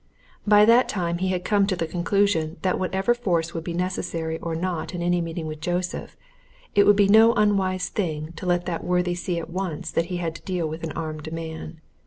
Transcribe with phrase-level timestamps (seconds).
[0.47, 4.39] By that time he had come to the conclusion that whether force would be necessary
[4.39, 6.17] or not in any meeting with Joseph,
[6.73, 10.17] it would be no unwise thing to let that worthy see at once that he
[10.17, 11.81] had to deal with an armed man.